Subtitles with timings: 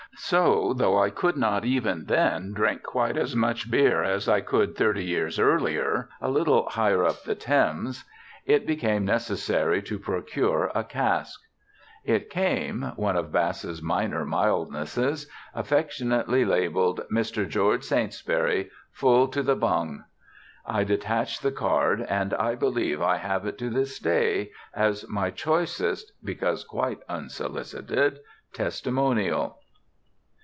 [0.15, 4.75] So, though I could not even then drink quite as much beer as I could
[4.75, 8.03] thirty years earlier a little higher up the Thames,
[8.45, 11.39] it became necessary to procure a cask.
[12.03, 17.47] It came one of Bass's minor mildnesses affectionately labeled "Mr.
[17.47, 18.69] George Saintsbury.
[18.91, 20.03] Full to the bung."
[20.67, 25.29] I detached the card, and I believe I have it to this day as my
[25.31, 28.19] choicest (because quite unsolicited)
[28.53, 29.57] testimonial.